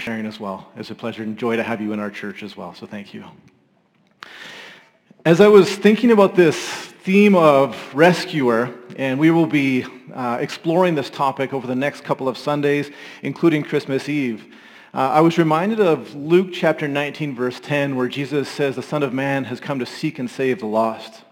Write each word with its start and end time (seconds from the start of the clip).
for 0.00 0.04
sharing 0.04 0.24
as 0.24 0.40
well. 0.40 0.66
It's 0.76 0.90
a 0.90 0.94
pleasure 0.94 1.22
and 1.22 1.36
joy 1.36 1.56
to 1.56 1.62
have 1.62 1.80
you 1.82 1.92
in 1.92 2.00
our 2.00 2.10
church 2.10 2.42
as 2.42 2.56
well, 2.56 2.74
so 2.74 2.86
thank 2.86 3.12
you. 3.12 3.22
As 5.26 5.42
I 5.42 5.48
was 5.48 5.70
thinking 5.70 6.10
about 6.10 6.34
this 6.34 6.56
theme 6.56 7.34
of 7.34 7.76
rescuer, 7.94 8.74
and 8.96 9.20
we 9.20 9.30
will 9.30 9.46
be 9.46 9.84
uh, 10.14 10.38
exploring 10.40 10.94
this 10.94 11.10
topic 11.10 11.52
over 11.52 11.66
the 11.66 11.74
next 11.74 12.02
couple 12.02 12.28
of 12.28 12.38
Sundays, 12.38 12.90
including 13.22 13.62
Christmas 13.62 14.08
Eve, 14.08 14.46
uh, 14.94 14.98
I 15.10 15.20
was 15.20 15.36
reminded 15.36 15.80
of 15.80 16.14
Luke 16.14 16.48
chapter 16.50 16.88
19, 16.88 17.34
verse 17.34 17.60
10, 17.60 17.94
where 17.94 18.08
Jesus 18.08 18.48
says, 18.48 18.76
the 18.76 18.82
Son 18.82 19.02
of 19.02 19.12
Man 19.12 19.44
has 19.44 19.60
come 19.60 19.78
to 19.80 19.86
seek 19.86 20.18
and 20.18 20.30
save 20.30 20.60
the 20.60 20.66
lost 20.66 21.22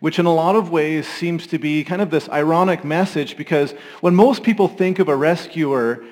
which 0.00 0.18
in 0.18 0.26
a 0.26 0.34
lot 0.34 0.56
of 0.56 0.68
ways 0.68 1.06
seems 1.06 1.46
to 1.46 1.60
be 1.60 1.84
kind 1.84 2.02
of 2.02 2.10
this 2.10 2.28
ironic 2.30 2.82
message 2.82 3.36
because 3.36 3.70
when 4.00 4.16
most 4.16 4.42
people 4.42 4.66
think 4.66 4.98
of 4.98 5.08
a 5.08 5.14
rescuer, 5.14 6.04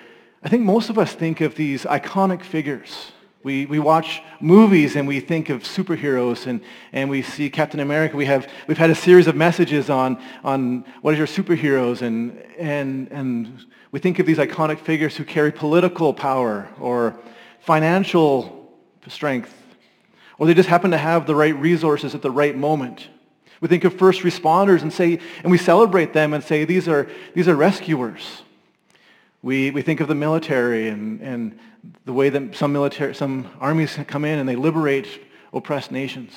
I 0.43 0.49
think 0.49 0.63
most 0.63 0.89
of 0.89 0.99
us 0.99 1.13
think 1.13 1.41
of 1.41 1.55
these 1.55 1.85
iconic 1.85 2.43
figures. 2.43 3.13
We, 3.43 3.67
we 3.67 3.79
watch 3.79 4.23
movies 4.41 4.97
and 4.97 5.07
we 5.07 5.21
think 5.21 5.49
of 5.49 5.63
superheroes 5.63 6.47
and, 6.47 6.61
and 6.93 7.09
we 7.09 7.23
see 7.23 7.49
Captain 7.51 7.81
America. 7.81 8.17
We 8.17 8.27
have, 8.27 8.49
we've 8.67 8.79
had 8.79 8.91
a 8.91 8.95
series 8.95 9.27
of 9.27 9.37
messages 9.37 9.91
on, 9.91 10.23
on 10.45 10.85
what 11.03 11.15
is 11.15 11.19
your 11.19 11.27
superheroes 11.27 12.03
and, 12.03 12.39
and, 12.59 13.09
and 13.11 13.67
we 13.93 13.99
think 13.99 14.19
of 14.19 14.27
these 14.27 14.39
iconic 14.39 14.79
figures 14.79 15.17
who 15.17 15.25
carry 15.25 15.53
political 15.53 16.13
power 16.13 16.69
or 16.79 17.19
financial 17.61 18.73
strength 19.09 19.55
or 20.41 20.47
they 20.47 20.55
just 20.55 20.71
happen 20.71 20.91
to 20.91 20.99
have 20.99 21.27
the 21.27 21.35
right 21.35 21.55
resources 21.55 22.15
at 22.15 22.23
the 22.23 22.31
right 22.31 22.57
moment. 22.57 23.09
We 23.61 23.69
think 23.69 23.85
of 23.85 23.99
first 23.99 24.23
responders 24.23 24.81
and 24.81 24.91
say, 24.91 25.21
and 25.43 25.51
we 25.51 25.59
celebrate 25.59 26.15
them 26.15 26.33
and 26.33 26.43
say, 26.43 26.65
these 26.65 26.89
are, 26.89 27.09
these 27.35 27.47
are 27.47 27.55
rescuers. 27.55 28.43
We, 29.43 29.71
we 29.71 29.83
think 29.83 30.01
of 30.01 30.09
the 30.09 30.15
military 30.15 30.89
and, 30.89 31.21
and 31.21 31.59
the 32.05 32.13
way 32.13 32.29
that 32.29 32.55
some 32.55 32.73
military, 32.73 33.15
some 33.15 33.51
armies 33.59 33.99
come 34.07 34.25
in 34.25 34.39
and 34.39 34.49
they 34.49 34.57
liberate 34.57 35.09
oppressed 35.53 35.91
nations. 35.91 36.33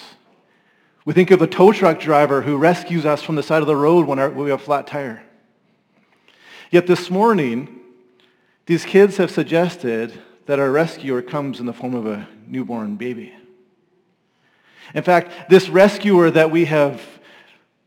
We 1.05 1.13
think 1.13 1.31
of 1.31 1.39
the 1.39 1.47
tow 1.47 1.73
truck 1.73 1.99
driver 1.99 2.41
who 2.41 2.57
rescues 2.57 3.05
us 3.05 3.21
from 3.21 3.35
the 3.35 3.43
side 3.43 3.61
of 3.61 3.67
the 3.67 3.75
road 3.75 4.07
when, 4.07 4.19
our, 4.19 4.29
when 4.29 4.45
we 4.45 4.51
have 4.51 4.61
a 4.61 4.63
flat 4.63 4.87
tire. 4.87 5.21
Yet 6.71 6.87
this 6.87 7.11
morning, 7.11 7.81
these 8.65 8.85
kids 8.85 9.17
have 9.17 9.29
suggested 9.29 10.21
that 10.45 10.59
our 10.59 10.71
rescuer 10.71 11.21
comes 11.21 11.59
in 11.59 11.65
the 11.65 11.73
form 11.73 11.93
of 11.93 12.05
a 12.05 12.27
newborn 12.47 12.95
baby. 12.95 13.33
In 14.93 15.03
fact, 15.03 15.49
this 15.49 15.67
rescuer 15.69 16.31
that 16.31 16.51
we 16.51 16.65
have 16.65 17.01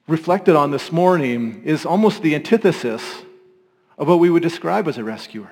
reflected 0.06 0.54
on 0.56 0.70
this 0.70 0.92
morning 0.92 1.62
is 1.64 1.86
almost 1.86 2.22
the 2.22 2.34
antithesis 2.34 3.22
of 3.98 4.08
what 4.08 4.18
we 4.18 4.30
would 4.30 4.42
describe 4.42 4.88
as 4.88 4.98
a 4.98 5.04
rescuer. 5.04 5.50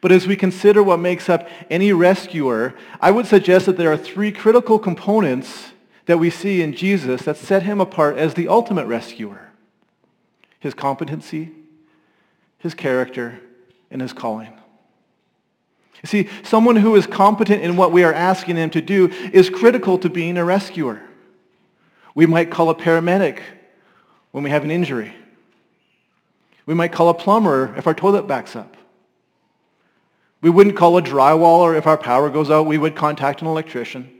But 0.00 0.12
as 0.12 0.26
we 0.26 0.34
consider 0.34 0.82
what 0.82 0.98
makes 0.98 1.28
up 1.28 1.48
any 1.70 1.92
rescuer, 1.92 2.74
I 3.00 3.12
would 3.12 3.26
suggest 3.26 3.66
that 3.66 3.76
there 3.76 3.92
are 3.92 3.96
three 3.96 4.32
critical 4.32 4.78
components 4.78 5.70
that 6.06 6.18
we 6.18 6.28
see 6.28 6.60
in 6.60 6.74
Jesus 6.74 7.22
that 7.22 7.36
set 7.36 7.62
him 7.62 7.80
apart 7.80 8.18
as 8.18 8.34
the 8.34 8.48
ultimate 8.48 8.86
rescuer. 8.86 9.50
His 10.58 10.74
competency, 10.74 11.52
his 12.58 12.74
character, 12.74 13.40
and 13.90 14.02
his 14.02 14.12
calling. 14.12 14.52
You 16.02 16.08
see, 16.08 16.28
someone 16.42 16.76
who 16.76 16.96
is 16.96 17.06
competent 17.06 17.62
in 17.62 17.76
what 17.76 17.92
we 17.92 18.02
are 18.02 18.12
asking 18.12 18.56
them 18.56 18.70
to 18.70 18.80
do 18.80 19.08
is 19.32 19.48
critical 19.48 19.98
to 19.98 20.10
being 20.10 20.36
a 20.36 20.44
rescuer. 20.44 21.00
We 22.14 22.26
might 22.26 22.50
call 22.50 22.70
a 22.70 22.74
paramedic 22.74 23.40
when 24.32 24.42
we 24.42 24.50
have 24.50 24.64
an 24.64 24.72
injury. 24.72 25.14
We 26.66 26.74
might 26.74 26.92
call 26.92 27.08
a 27.08 27.14
plumber 27.14 27.74
if 27.76 27.86
our 27.86 27.94
toilet 27.94 28.26
backs 28.26 28.54
up. 28.54 28.76
We 30.40 30.50
wouldn't 30.50 30.76
call 30.76 30.96
a 30.98 31.02
drywaller 31.02 31.76
if 31.76 31.86
our 31.86 31.96
power 31.96 32.28
goes 32.28 32.50
out. 32.50 32.66
We 32.66 32.78
would 32.78 32.96
contact 32.96 33.42
an 33.42 33.46
electrician. 33.48 34.10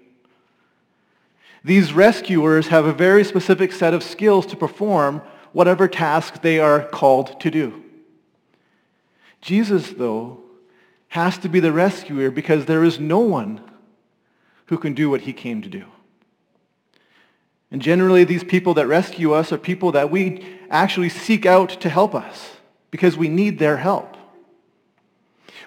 These 1.65 1.93
rescuers 1.93 2.69
have 2.69 2.87
a 2.87 2.93
very 2.93 3.25
specific 3.25 3.73
set 3.73 3.95
of 3.95 4.03
skills 4.03 4.47
to 4.47 4.57
perform 4.57 5.23
whatever 5.53 5.87
task 5.87 6.43
they 6.43 6.59
are 6.59 6.85
called 6.87 7.41
to 7.41 7.51
do. 7.51 7.83
Jesus, 9.41 9.91
though, 9.91 10.41
has 11.09 11.39
to 11.39 11.49
be 11.49 11.61
the 11.61 11.73
rescuer 11.73 12.31
because 12.31 12.65
there 12.65 12.85
is 12.85 12.99
no 12.99 13.19
one 13.19 13.61
who 14.67 14.79
can 14.79 14.95
do 14.95 15.11
what 15.11 15.23
he 15.23 15.33
came 15.33 15.61
to 15.63 15.69
do. 15.69 15.85
And 17.73 17.81
generally, 17.81 18.25
these 18.25 18.45
people 18.45 18.75
that 18.75 18.87
rescue 18.87 19.33
us 19.33 19.51
are 19.51 19.59
people 19.59 19.93
that 19.93 20.11
we 20.11 20.45
actually 20.69 21.09
seek 21.09 21.47
out 21.47 21.71
to 21.81 21.89
help 21.89 22.15
us 22.15 22.51
because 22.91 23.17
we 23.17 23.29
need 23.29 23.59
their 23.59 23.79
help. 23.79 24.15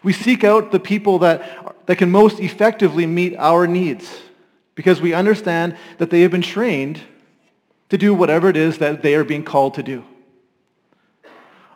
We 0.03 0.13
seek 0.13 0.44
out 0.44 0.71
the 0.71 0.79
people 0.79 1.19
that, 1.19 1.88
that 1.88 1.97
can 1.97 2.11
most 2.11 2.39
effectively 2.39 3.07
meet 3.07 3.35
our 3.38 3.65
needs 3.65 4.21
because 4.75 5.01
we 5.01 5.15
understand 5.15 5.77
that 5.97 6.11
they 6.11 6.21
have 6.21 6.29
been 6.29 6.44
trained 6.44 7.01
to 7.89 7.97
do 7.97 8.13
whatever 8.13 8.49
it 8.49 8.57
is 8.57 8.77
that 8.77 9.01
they 9.01 9.15
are 9.15 9.23
being 9.23 9.44
called 9.44 9.73
to 9.73 9.83
do. 9.83 10.03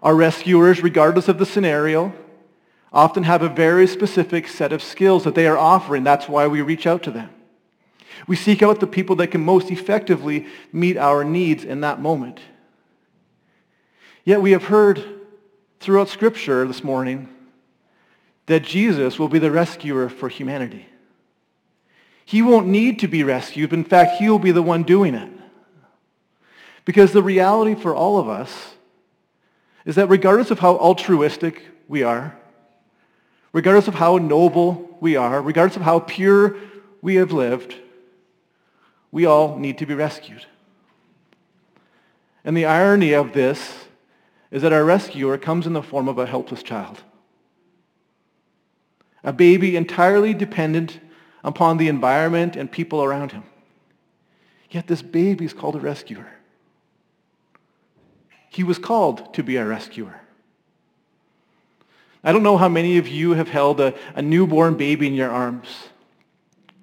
Our 0.03 0.16
rescuers, 0.16 0.84
regardless 0.84 1.28
of 1.28 1.39
the 1.39 1.45
scenario, 1.45 2.13
often 2.94 3.23
have 3.23 3.41
a 3.41 3.50
very 3.50 3.88
specific 3.88 4.47
set 4.47 4.73
of 4.73 4.84
skills 4.84 5.23
that 5.23 5.34
they 5.34 5.47
are 5.47 5.57
offering. 5.57 6.03
That's 6.03 6.29
why 6.29 6.45
we 6.45 6.62
reach 6.62 6.85
out 6.85 7.01
to 7.03 7.12
them. 7.12 7.31
We 8.28 8.35
seek 8.35 8.62
out 8.62 8.80
the 8.80 8.88
people 8.88 9.16
that 9.18 9.28
can 9.28 9.44
most 9.44 9.72
effectively 9.72 10.47
meet 10.72 10.97
our 10.97 11.24
needs 11.24 11.63
in 11.63 11.81
that 11.81 12.02
moment. 12.02 12.40
Yet 14.24 14.41
we 14.41 14.52
have 14.52 14.66
heard 14.66 15.03
throughout 15.80 16.09
Scripture 16.09 16.68
this 16.68 16.84
morning 16.84 17.30
that 18.46 18.63
Jesus 18.63 19.18
will 19.18 19.30
be 19.30 19.40
the 19.40 19.52
rescuer 19.52 20.09
for 20.09 20.30
humanity. 20.30 20.88
He 22.25 22.41
won't 22.41 22.68
need 22.68 23.00
to 23.00 23.07
be 23.07 23.24
rescued. 23.24 23.74
In 23.74 23.84
fact, 23.84 24.19
he 24.19 24.30
will 24.30 24.40
be 24.40 24.51
the 24.51 24.62
one 24.62 24.84
doing 24.84 25.16
it. 25.16 25.31
Because 26.86 27.12
the 27.12 27.24
reality 27.24 27.75
for 27.75 27.96
all 27.96 28.19
of 28.19 28.28
us 28.28 28.74
is 29.86 29.96
that 29.96 30.07
regardless 30.07 30.51
of 30.51 30.59
how 30.59 30.78
altruistic 30.78 31.63
we 31.88 32.03
are, 32.03 32.38
regardless 33.53 33.88
of 33.88 33.96
how 33.96 34.18
noble 34.18 34.97
we 35.00 35.16
are, 35.16 35.41
regardless 35.41 35.78
of 35.78 35.81
how 35.81 36.00
pure 36.00 36.56
we 37.01 37.16
have 37.16 37.31
lived, 37.31 37.75
we 39.12 39.25
all 39.25 39.58
need 39.58 39.78
to 39.80 39.86
be 39.86 39.94
rescued. 39.94 40.46
And 42.44 42.56
the 42.56 42.66
irony 42.66 43.14
of 43.14 43.34
this 43.34 43.86
is 44.52 44.62
that 44.62 44.74
our 44.74 44.84
rescuer 44.84 45.38
comes 45.38 45.68
in 45.68 45.74
the 45.74 45.84
form 45.84 46.08
of 46.08 46.18
a 46.18 46.25
helpless 46.25 46.64
child. 46.64 47.03
A 49.24 49.34
baby 49.34 49.75
entirely 49.75 50.34
dependent 50.34 51.00
upon 51.44 51.78
the 51.78 51.88
environment 51.88 52.56
and 52.56 52.72
people 52.72 53.03
around 53.03 53.31
him. 53.31 53.44
Yet 54.69 54.88
this 54.88 55.02
baby 55.02 55.46
is 55.46 55.53
called 55.53 55.75
a 55.75 55.80
rescuer. 55.80 56.28
He 58.50 58.64
was 58.64 58.78
called 58.78 59.34
to 59.34 59.44
be 59.44 59.58
a 59.58 59.66
rescuer. 59.66 60.22
I 62.24 62.31
don't 62.31 62.44
know 62.44 62.58
how 62.58 62.68
many 62.68 62.98
of 62.98 63.08
you 63.08 63.31
have 63.31 63.50
held 63.50 63.80
a, 63.80 63.94
a 64.16 64.22
newborn 64.22 64.75
baby 64.75 65.08
in 65.08 65.14
your 65.14 65.30
arms, 65.30 65.68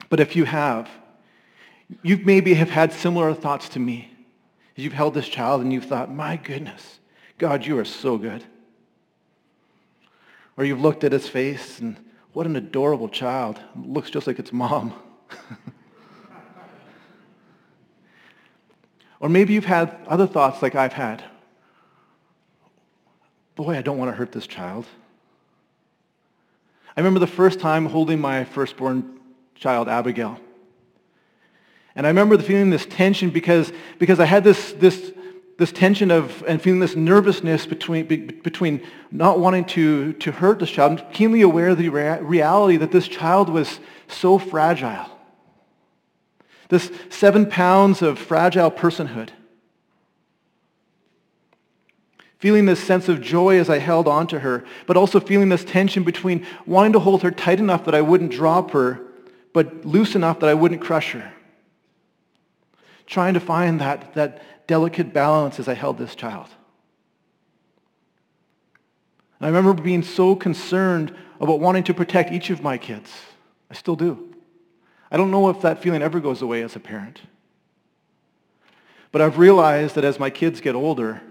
but 0.09 0.21
if 0.21 0.35
you 0.35 0.45
have, 0.45 0.89
you 2.03 2.19
maybe 2.19 2.55
have 2.55 2.71
had 2.71 2.93
similar 2.93 3.33
thoughts 3.35 3.69
to 3.71 3.79
me. 3.79 4.13
You've 4.75 4.93
held 4.93 5.15
this 5.15 5.29
child 5.29 5.63
and 5.63 5.73
you've 5.73 5.87
thought, 5.87 6.13
my 6.13 6.37
goodness, 6.37 6.99
God, 7.39 7.65
you 7.65 7.79
are 7.79 7.85
so 7.85 8.19
good. 8.19 8.45
Or 10.57 10.65
you've 10.65 10.81
looked 10.81 11.05
at 11.05 11.13
his 11.13 11.29
face 11.29 11.79
and 11.79 11.97
what 12.33 12.47
an 12.47 12.57
adorable 12.57 13.09
child. 13.09 13.61
It 13.75 13.89
looks 13.89 14.11
just 14.11 14.27
like 14.27 14.39
its 14.39 14.53
mom. 14.53 14.93
or 19.21 19.29
maybe 19.29 19.55
you've 19.55 19.65
had 19.65 19.97
other 20.07 20.27
thoughts 20.27 20.63
like 20.63 20.75
I've 20.75 20.93
had. 20.93 21.25
Boy, 23.55 23.77
I 23.77 23.83
don't 23.83 23.97
want 23.97 24.11
to 24.11 24.17
hurt 24.17 24.33
this 24.33 24.47
child. 24.47 24.87
I 26.97 27.01
remember 27.01 27.21
the 27.21 27.27
first 27.27 27.61
time 27.61 27.87
holding 27.87 28.21
my 28.21 28.45
firstborn 28.45 29.19
child, 29.55 29.89
Abigail. 29.89 30.39
And 31.97 32.07
I 32.07 32.11
remember 32.11 32.39
feeling 32.39 32.71
this 32.71 32.87
tension 32.87 33.31
because, 33.31 33.73
because 33.99 34.21
I 34.21 34.27
had 34.27 34.45
this, 34.45 34.73
this, 34.73 35.13
this 35.59 35.73
tension 35.73 36.11
of 36.11 36.45
and 36.47 36.61
feeling 36.61 36.79
this 36.79 36.95
nervousness 36.95 37.67
between, 37.67 38.07
be, 38.07 38.17
between 38.19 38.87
not 39.11 39.41
wanting 39.41 39.65
to, 39.65 40.13
to 40.13 40.31
hurt 40.31 40.59
this 40.59 40.71
child 40.71 41.01
and 41.01 41.13
keenly 41.13 41.41
aware 41.41 41.71
of 41.71 41.79
the 41.79 41.89
rea- 41.89 42.21
reality 42.21 42.77
that 42.77 42.93
this 42.93 43.09
child 43.09 43.49
was 43.49 43.81
so 44.07 44.39
fragile. 44.39 45.11
This 46.69 46.93
seven 47.09 47.47
pounds 47.47 48.03
of 48.03 48.19
fragile 48.19 48.71
personhood 48.71 49.31
feeling 52.39 52.67
this 52.67 52.83
sense 52.83 53.09
of 53.09 53.21
joy 53.21 53.59
as 53.59 53.71
I 53.71 53.79
held 53.79 54.07
on 54.07 54.27
to 54.29 54.41
her, 54.41 54.65
but 54.87 54.97
also 54.97 55.21
feeling 55.21 55.49
this 55.49 55.65
tension 55.65 56.05
between 56.05 56.47
wanting 56.67 56.93
to 56.93 56.99
hold 57.01 57.23
her 57.23 57.31
tight 57.31 57.59
enough 57.59 57.87
that 57.87 57.95
I 57.95 58.03
wouldn't 58.03 58.31
drop 58.31 58.73
her, 58.73 59.01
but 59.53 59.87
loose 59.87 60.15
enough 60.15 60.41
that 60.41 60.51
I 60.51 60.55
wouldn't 60.55 60.83
crush 60.83 61.13
her. 61.13 61.33
Trying 63.07 63.35
to 63.35 63.41
find 63.41 63.81
that, 63.81 64.15
that 64.15 64.43
delicate 64.67 65.13
balance 65.13 65.59
as 65.59 65.69
I 65.69 65.75
held 65.75 65.99
this 65.99 66.15
child. 66.15 66.49
And 69.39 69.47
I 69.47 69.49
remember 69.49 69.81
being 69.81 70.03
so 70.03 70.35
concerned 70.35 71.15
about 71.41 71.61
wanting 71.61 71.85
to 71.85 71.95
protect 71.95 72.33
each 72.33 72.51
of 72.51 72.63
my 72.63 72.79
kids. 72.79 73.13
I 73.71 73.75
still 73.75 73.97
do. 73.97 74.35
I 75.11 75.17
don't 75.17 75.31
know 75.31 75.49
if 75.51 75.61
that 75.61 75.83
feeling 75.83 76.03
ever 76.03 76.21
goes 76.21 76.43
away 76.43 76.63
as 76.63 76.75
a 76.75 76.81
parent. 76.81 77.21
But 79.13 79.23
I've 79.23 79.39
realized 79.39 79.95
that 79.95 80.05
as 80.05 80.19
my 80.19 80.31
kids 80.31 80.61
get 80.61 80.75
older, 80.75 81.23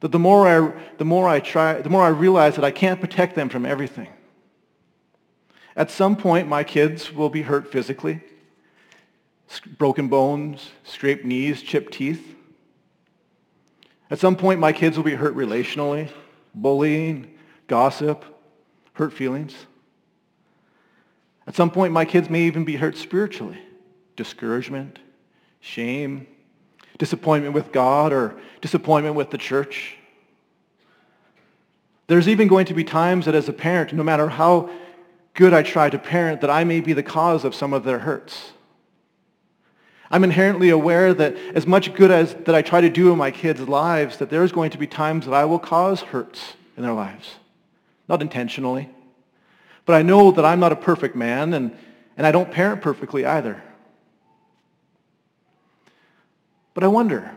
that 0.00 0.12
the 0.12 0.18
more 0.18 0.46
I, 0.46 0.72
the 0.98 1.04
more 1.04 1.28
I 1.28 1.40
try, 1.40 1.80
the 1.80 1.90
more 1.90 2.02
I 2.02 2.08
realize 2.08 2.54
that 2.56 2.64
I 2.64 2.70
can't 2.70 3.00
protect 3.00 3.34
them 3.34 3.48
from 3.48 3.66
everything. 3.66 4.08
At 5.74 5.90
some 5.90 6.16
point, 6.16 6.48
my 6.48 6.64
kids 6.64 7.12
will 7.12 7.28
be 7.28 7.42
hurt 7.42 7.70
physically, 7.70 8.20
broken 9.78 10.08
bones, 10.08 10.70
scraped 10.84 11.24
knees, 11.24 11.62
chipped 11.62 11.92
teeth. 11.92 12.34
At 14.10 14.18
some 14.18 14.36
point, 14.36 14.60
my 14.60 14.72
kids 14.72 14.96
will 14.96 15.04
be 15.04 15.14
hurt 15.14 15.34
relationally, 15.36 16.10
bullying, 16.54 17.34
gossip, 17.66 18.24
hurt 18.94 19.12
feelings. 19.12 19.54
At 21.46 21.54
some 21.54 21.70
point, 21.70 21.92
my 21.92 22.04
kids 22.04 22.28
may 22.28 22.42
even 22.42 22.64
be 22.64 22.76
hurt 22.76 22.96
spiritually, 22.96 23.58
discouragement, 24.16 24.98
shame, 25.60 26.26
disappointment 26.98 27.54
with 27.54 27.72
God 27.72 28.12
or 28.12 28.36
disappointment 28.60 29.14
with 29.16 29.30
the 29.30 29.38
church. 29.38 29.96
There's 32.08 32.28
even 32.28 32.48
going 32.48 32.66
to 32.66 32.74
be 32.74 32.84
times 32.84 33.26
that 33.26 33.34
as 33.34 33.48
a 33.48 33.52
parent, 33.52 33.92
no 33.92 34.02
matter 34.02 34.28
how 34.28 34.70
good 35.34 35.52
I 35.52 35.62
try 35.62 35.90
to 35.90 35.98
parent, 35.98 36.40
that 36.40 36.50
I 36.50 36.64
may 36.64 36.80
be 36.80 36.92
the 36.92 37.02
cause 37.02 37.44
of 37.44 37.54
some 37.54 37.72
of 37.72 37.84
their 37.84 38.00
hurts. 38.00 38.52
I'm 40.10 40.24
inherently 40.24 40.70
aware 40.70 41.12
that 41.14 41.36
as 41.54 41.66
much 41.66 41.92
good 41.94 42.10
as 42.10 42.34
that 42.34 42.54
I 42.54 42.62
try 42.62 42.80
to 42.80 42.90
do 42.90 43.10
in 43.10 43.18
my 43.18 43.30
kids' 43.30 43.68
lives, 43.68 44.18
that 44.18 44.30
there's 44.30 44.52
going 44.52 44.70
to 44.70 44.78
be 44.78 44.86
times 44.86 45.26
that 45.26 45.34
I 45.34 45.44
will 45.44 45.58
cause 45.58 46.00
hurts 46.00 46.54
in 46.76 46.82
their 46.82 46.92
lives. 46.92 47.36
Not 48.08 48.22
intentionally. 48.22 48.88
But 49.84 49.94
I 49.94 50.02
know 50.02 50.30
that 50.32 50.44
I'm 50.44 50.60
not 50.60 50.72
a 50.72 50.76
perfect 50.76 51.16
man, 51.16 51.54
and, 51.54 51.76
and 52.16 52.26
I 52.26 52.32
don't 52.32 52.50
parent 52.50 52.82
perfectly 52.82 53.24
either. 53.24 53.62
But 56.74 56.84
I 56.84 56.88
wonder, 56.88 57.32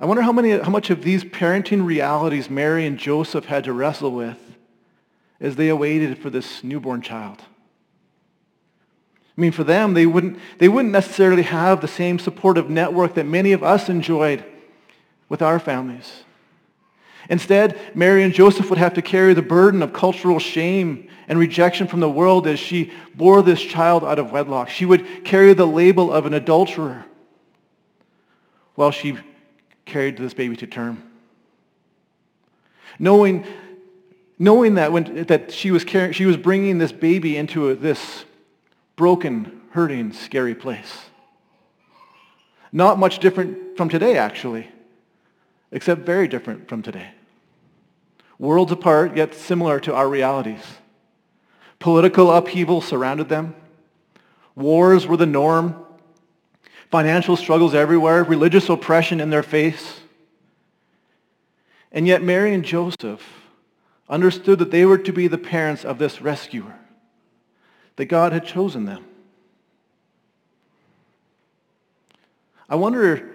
I 0.00 0.06
wonder 0.06 0.22
how, 0.22 0.32
many, 0.32 0.58
how 0.58 0.70
much 0.70 0.90
of 0.90 1.02
these 1.02 1.24
parenting 1.24 1.84
realities 1.84 2.48
Mary 2.48 2.86
and 2.86 2.98
Joseph 2.98 3.44
had 3.44 3.64
to 3.64 3.72
wrestle 3.72 4.12
with 4.12 4.38
as 5.40 5.56
they 5.56 5.68
awaited 5.68 6.18
for 6.18 6.30
this 6.30 6.64
newborn 6.64 7.02
child. 7.02 7.42
I 9.38 9.40
mean, 9.40 9.52
for 9.52 9.62
them, 9.62 9.94
they 9.94 10.04
wouldn't, 10.04 10.36
they 10.58 10.68
wouldn't 10.68 10.92
necessarily 10.92 11.44
have 11.44 11.80
the 11.80 11.86
same 11.86 12.18
supportive 12.18 12.68
network 12.68 13.14
that 13.14 13.24
many 13.24 13.52
of 13.52 13.62
us 13.62 13.88
enjoyed 13.88 14.44
with 15.28 15.42
our 15.42 15.60
families. 15.60 16.24
Instead, 17.30 17.78
Mary 17.94 18.24
and 18.24 18.34
Joseph 18.34 18.68
would 18.68 18.80
have 18.80 18.94
to 18.94 19.02
carry 19.02 19.34
the 19.34 19.42
burden 19.42 19.80
of 19.80 19.92
cultural 19.92 20.40
shame 20.40 21.08
and 21.28 21.38
rejection 21.38 21.86
from 21.86 22.00
the 22.00 22.10
world 22.10 22.48
as 22.48 22.58
she 22.58 22.90
bore 23.14 23.42
this 23.42 23.62
child 23.62 24.02
out 24.02 24.18
of 24.18 24.32
wedlock. 24.32 24.70
She 24.70 24.84
would 24.84 25.24
carry 25.24 25.52
the 25.52 25.66
label 25.66 26.12
of 26.12 26.26
an 26.26 26.34
adulterer 26.34 27.04
while 28.74 28.90
she 28.90 29.18
carried 29.84 30.16
this 30.16 30.34
baby 30.34 30.56
to 30.56 30.66
term. 30.66 31.00
Knowing, 32.98 33.46
knowing 34.36 34.74
that, 34.74 34.90
when, 34.90 35.26
that 35.26 35.52
she, 35.52 35.70
was 35.70 35.84
carrying, 35.84 36.12
she 36.12 36.26
was 36.26 36.36
bringing 36.36 36.78
this 36.78 36.90
baby 36.90 37.36
into 37.36 37.68
a, 37.68 37.76
this 37.76 38.24
broken, 38.98 39.62
hurting, 39.70 40.12
scary 40.12 40.54
place. 40.54 41.06
Not 42.70 42.98
much 42.98 43.20
different 43.20 43.78
from 43.78 43.88
today, 43.88 44.18
actually, 44.18 44.68
except 45.72 46.02
very 46.02 46.28
different 46.28 46.68
from 46.68 46.82
today. 46.82 47.12
Worlds 48.38 48.72
apart, 48.72 49.16
yet 49.16 49.34
similar 49.34 49.80
to 49.80 49.94
our 49.94 50.08
realities. 50.08 50.62
Political 51.78 52.30
upheaval 52.30 52.82
surrounded 52.82 53.30
them. 53.30 53.54
Wars 54.54 55.06
were 55.06 55.16
the 55.16 55.24
norm 55.24 55.86
financial 56.90 57.36
struggles 57.36 57.74
everywhere, 57.74 58.24
religious 58.24 58.68
oppression 58.68 59.20
in 59.20 59.30
their 59.30 59.42
face. 59.42 60.00
And 61.92 62.06
yet 62.06 62.22
Mary 62.22 62.52
and 62.52 62.64
Joseph 62.64 63.22
understood 64.08 64.58
that 64.58 64.70
they 64.70 64.84
were 64.84 64.98
to 64.98 65.12
be 65.12 65.28
the 65.28 65.38
parents 65.38 65.84
of 65.84 65.98
this 65.98 66.20
rescuer, 66.20 66.78
that 67.98 68.06
God 68.06 68.32
had 68.32 68.46
chosen 68.46 68.84
them. 68.84 69.04
I 72.68 72.76
wonder, 72.76 73.28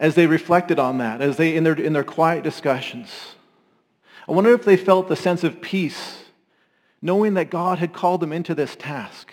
as 0.00 0.16
they 0.16 0.26
reflected 0.26 0.80
on 0.80 0.98
that, 0.98 1.20
as 1.20 1.36
they, 1.36 1.54
in 1.54 1.62
their, 1.62 1.74
in 1.74 1.92
their 1.92 2.02
quiet 2.02 2.42
discussions, 2.42 3.08
I 4.28 4.32
wonder 4.32 4.52
if 4.52 4.64
they 4.64 4.76
felt 4.76 5.06
the 5.06 5.14
sense 5.14 5.44
of 5.44 5.60
peace, 5.60 6.24
knowing 7.00 7.34
that 7.34 7.50
God 7.50 7.78
had 7.78 7.92
called 7.92 8.20
them 8.20 8.32
into 8.32 8.52
this 8.52 8.74
task. 8.74 9.32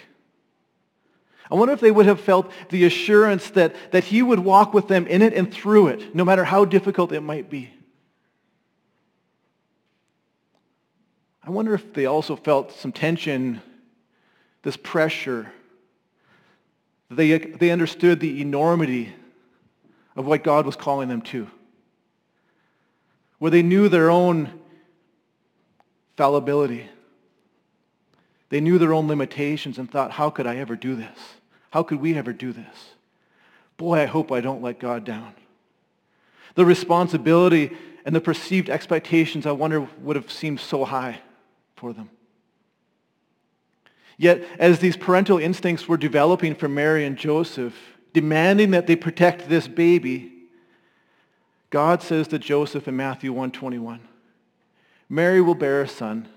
I 1.50 1.56
wonder 1.56 1.74
if 1.74 1.80
they 1.80 1.92
would 1.92 2.06
have 2.06 2.22
felt 2.22 2.52
the 2.70 2.86
assurance 2.86 3.50
that, 3.52 3.76
that 3.92 4.04
he 4.04 4.22
would 4.22 4.40
walk 4.40 4.76
with 4.76 4.88
them 4.90 5.08
in 5.08 5.24
it 5.24 5.34
and 5.34 5.52
through 5.52 5.88
it, 5.88 6.14
no 6.14 6.24
matter 6.24 6.44
how 6.44 6.66
difficult 6.66 7.12
it 7.12 7.22
might 7.22 7.50
be. 7.50 7.72
I 11.42 11.50
wonder 11.50 11.74
if 11.74 11.94
they 11.94 12.06
also 12.06 12.36
felt 12.36 12.74
some 12.74 12.92
tension, 12.92 13.64
this 14.64 14.78
pressure. 14.78 15.52
They, 17.10 17.38
they 17.38 17.72
understood 17.72 18.20
the 18.20 18.42
enormity 18.42 19.14
of 20.16 20.26
what 20.26 20.44
God 20.44 20.66
was 20.66 20.76
calling 20.76 21.10
them 21.10 21.22
to. 21.24 21.50
Where 23.40 23.52
they 23.52 23.62
knew 23.62 23.88
their 23.88 24.10
own 24.10 24.60
fallibility. 26.18 26.90
They 28.50 28.60
knew 28.60 28.78
their 28.78 28.94
own 28.94 29.08
limitations 29.08 29.78
and 29.78 29.90
thought, 29.90 30.12
how 30.12 30.30
could 30.30 30.48
I 30.48 30.58
ever 30.58 30.76
do 30.76 30.96
this? 30.96 31.18
How 31.72 31.84
could 31.84 32.02
we 32.02 32.16
ever 32.16 32.34
do 32.34 32.52
this? 32.52 32.96
Boy, 33.78 34.02
I 34.02 34.06
hope 34.06 34.32
I 34.32 34.42
don't 34.42 34.64
let 34.64 34.80
God 34.80 35.04
down. 35.04 35.34
The 36.56 36.66
responsibility 36.66 37.78
and 38.04 38.16
the 38.16 38.22
perceived 38.22 38.70
expectations, 38.70 39.46
I 39.46 39.52
wonder, 39.52 39.88
would 40.02 40.16
have 40.16 40.32
seemed 40.32 40.60
so 40.60 40.86
high 40.86 41.20
for 41.76 41.94
them. 41.94 42.10
Yet, 44.18 44.44
as 44.58 44.80
these 44.80 44.98
parental 44.98 45.38
instincts 45.38 45.88
were 45.88 45.98
developing 45.98 46.56
for 46.56 46.68
Mary 46.68 47.06
and 47.06 47.18
Joseph, 47.18 47.76
demanding 48.14 48.72
that 48.72 48.88
they 48.88 48.96
protect 48.96 49.48
this 49.48 49.68
baby, 49.68 50.32
God 51.70 52.02
says 52.02 52.28
to 52.30 52.40
Joseph 52.40 52.88
in 52.88 52.96
Matthew 52.96 53.32
121, 53.32 54.00
Mary 55.08 55.40
will 55.40 55.56
bear 55.56 55.82
a 55.82 55.88
son, 55.88 56.28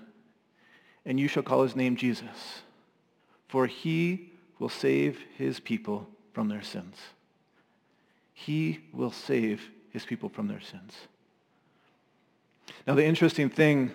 and 1.05 1.19
you 1.19 1.27
shall 1.27 1.43
call 1.43 1.63
his 1.63 1.75
name 1.75 1.95
Jesus, 1.95 2.61
for 3.47 3.65
he 3.65 4.31
will 4.59 4.69
save 4.69 5.19
his 5.37 5.59
people 5.59 6.07
from 6.33 6.49
their 6.49 6.61
sins. 6.61 6.97
He 8.33 8.81
will 8.93 9.11
save 9.11 9.69
his 9.89 10.05
people 10.05 10.29
from 10.29 10.47
their 10.47 10.61
sins. 10.61 10.93
Now, 12.85 12.93
the 12.93 13.05
interesting 13.05 13.49
thing 13.49 13.91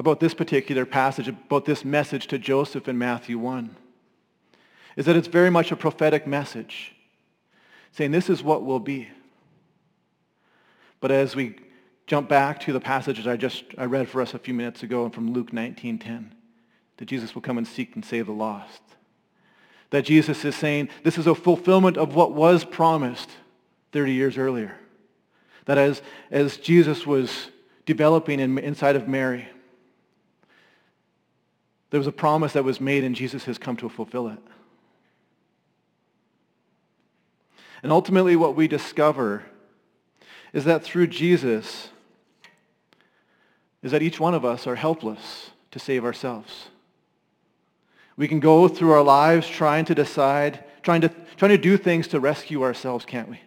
about 0.00 0.18
this 0.18 0.34
particular 0.34 0.84
passage, 0.84 1.28
about 1.28 1.64
this 1.64 1.84
message 1.84 2.26
to 2.26 2.38
Joseph 2.38 2.88
in 2.88 2.98
Matthew 2.98 3.38
1, 3.38 3.76
is 4.96 5.06
that 5.06 5.14
it's 5.14 5.28
very 5.28 5.50
much 5.50 5.70
a 5.70 5.76
prophetic 5.76 6.26
message, 6.26 6.96
saying 7.92 8.10
this 8.10 8.28
is 8.28 8.42
what 8.42 8.64
will 8.64 8.80
be. 8.80 9.08
But 10.98 11.12
as 11.12 11.36
we 11.36 11.54
jump 12.08 12.28
back 12.28 12.58
to 12.60 12.72
the 12.72 12.80
passages 12.80 13.28
I 13.28 13.36
just 13.36 13.62
I 13.78 13.84
read 13.84 14.08
for 14.08 14.20
us 14.20 14.34
a 14.34 14.38
few 14.38 14.54
minutes 14.54 14.82
ago 14.82 15.08
from 15.10 15.32
Luke 15.32 15.52
19:10, 15.52 16.32
that 16.96 17.04
Jesus 17.04 17.36
will 17.36 17.42
come 17.42 17.58
and 17.58 17.66
seek 17.66 17.94
and 17.94 18.04
save 18.04 18.26
the 18.26 18.32
lost 18.32 18.82
that 19.90 20.04
Jesus 20.04 20.44
is 20.44 20.56
saying 20.56 20.88
this 21.02 21.18
is 21.18 21.26
a 21.26 21.34
fulfillment 21.34 21.96
of 21.96 22.14
what 22.14 22.32
was 22.32 22.64
promised 22.64 23.30
30 23.92 24.12
years 24.12 24.38
earlier. 24.38 24.76
That 25.66 25.78
as, 25.78 26.00
as 26.30 26.56
Jesus 26.56 27.06
was 27.06 27.50
developing 27.86 28.40
in, 28.40 28.58
inside 28.58 28.96
of 28.96 29.08
Mary, 29.08 29.48
there 31.90 31.98
was 31.98 32.06
a 32.06 32.12
promise 32.12 32.52
that 32.52 32.64
was 32.64 32.80
made 32.80 33.04
and 33.04 33.14
Jesus 33.14 33.44
has 33.44 33.58
come 33.58 33.76
to 33.76 33.88
fulfill 33.88 34.28
it. 34.28 34.38
And 37.82 37.92
ultimately 37.92 38.36
what 38.36 38.56
we 38.56 38.68
discover 38.68 39.44
is 40.52 40.64
that 40.64 40.84
through 40.84 41.08
Jesus 41.08 41.88
is 43.82 43.92
that 43.92 44.02
each 44.02 44.20
one 44.20 44.34
of 44.34 44.44
us 44.44 44.66
are 44.66 44.76
helpless 44.76 45.50
to 45.70 45.78
save 45.78 46.04
ourselves. 46.04 46.68
We 48.16 48.28
can 48.28 48.40
go 48.40 48.68
through 48.68 48.92
our 48.92 49.02
lives 49.02 49.48
trying 49.48 49.86
to 49.86 49.94
decide, 49.94 50.62
trying 50.82 51.00
to, 51.00 51.08
trying 51.36 51.52
to 51.52 51.58
do 51.58 51.76
things 51.76 52.06
to 52.08 52.20
rescue 52.20 52.62
ourselves, 52.62 53.06
can't 53.06 53.30
we? 53.30 53.40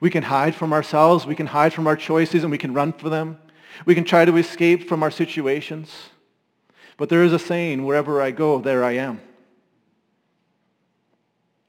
We 0.00 0.10
can 0.10 0.22
hide 0.22 0.54
from 0.54 0.72
ourselves. 0.72 1.26
We 1.26 1.34
can 1.34 1.46
hide 1.46 1.72
from 1.72 1.86
our 1.86 1.96
choices 1.96 2.42
and 2.44 2.50
we 2.50 2.58
can 2.58 2.74
run 2.74 2.92
for 2.92 3.08
them. 3.08 3.38
We 3.84 3.94
can 3.94 4.04
try 4.04 4.24
to 4.24 4.36
escape 4.36 4.88
from 4.88 5.02
our 5.02 5.10
situations. 5.10 6.10
But 7.02 7.08
there 7.08 7.24
is 7.24 7.32
a 7.32 7.38
saying, 7.40 7.84
wherever 7.84 8.22
I 8.22 8.30
go, 8.30 8.60
there 8.60 8.84
I 8.84 8.92
am. 8.92 9.20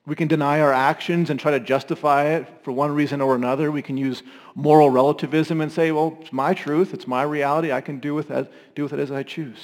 We 0.06 0.16
can 0.16 0.28
deny 0.28 0.62
our 0.62 0.72
actions 0.72 1.32
and 1.32 1.40
try 1.40 1.50
to 1.50 1.60
justify 1.60 2.26
it 2.36 2.48
for 2.62 2.72
one 2.72 2.94
reason 2.94 3.20
or 3.20 3.34
another. 3.34 3.72
We 3.72 3.82
can 3.82 3.98
use 3.98 4.22
moral 4.54 4.92
relativism 4.92 5.60
and 5.60 5.72
say, 5.72 5.92
well, 5.92 6.20
it's 6.22 6.32
my 6.32 6.54
truth. 6.54 6.94
It's 6.94 7.08
my 7.08 7.24
reality. 7.24 7.72
I 7.72 7.82
can 7.82 7.98
do 7.98 8.14
with, 8.14 8.30
it, 8.30 8.54
do 8.76 8.84
with 8.84 8.94
it 8.94 9.00
as 9.00 9.12
I 9.12 9.24
choose. 9.24 9.58